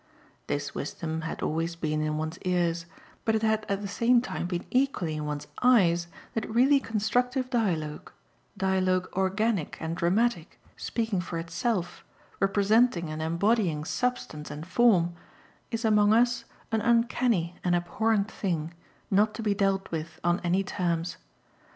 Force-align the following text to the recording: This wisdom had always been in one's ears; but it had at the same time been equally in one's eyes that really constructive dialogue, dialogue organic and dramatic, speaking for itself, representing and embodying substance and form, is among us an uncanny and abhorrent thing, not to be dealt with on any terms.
This 0.47 0.73
wisdom 0.73 1.21
had 1.29 1.43
always 1.43 1.75
been 1.75 2.01
in 2.01 2.17
one's 2.17 2.39
ears; 2.39 2.87
but 3.23 3.35
it 3.35 3.43
had 3.43 3.67
at 3.69 3.83
the 3.83 3.87
same 3.87 4.19
time 4.19 4.47
been 4.47 4.65
equally 4.71 5.15
in 5.15 5.25
one's 5.27 5.45
eyes 5.61 6.07
that 6.33 6.49
really 6.49 6.79
constructive 6.79 7.51
dialogue, 7.51 8.11
dialogue 8.57 9.09
organic 9.13 9.77
and 9.79 9.95
dramatic, 9.95 10.59
speaking 10.75 11.21
for 11.21 11.37
itself, 11.37 12.03
representing 12.39 13.11
and 13.11 13.21
embodying 13.21 13.83
substance 13.85 14.49
and 14.49 14.65
form, 14.65 15.13
is 15.69 15.85
among 15.85 16.15
us 16.15 16.45
an 16.71 16.81
uncanny 16.81 17.59
and 17.63 17.75
abhorrent 17.75 18.31
thing, 18.31 18.73
not 19.11 19.35
to 19.35 19.43
be 19.43 19.53
dealt 19.53 19.91
with 19.91 20.19
on 20.23 20.39
any 20.39 20.63
terms. 20.63 21.17